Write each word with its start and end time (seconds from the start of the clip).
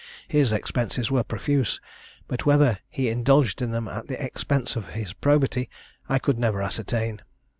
His 0.27 0.51
expenses 0.51 1.11
were 1.11 1.23
profuse, 1.23 1.79
but 2.27 2.43
whether 2.43 2.79
he 2.89 3.07
indulged 3.07 3.61
in 3.61 3.69
them 3.69 3.87
at 3.87 4.07
the 4.07 4.19
expense 4.19 4.75
of 4.75 4.87
his 4.87 5.13
probity 5.13 5.69
I 6.09 6.17
could 6.17 6.39
never 6.39 6.63
ascertain. 6.63 7.21